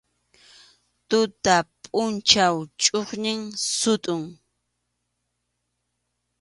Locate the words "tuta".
1.09-1.55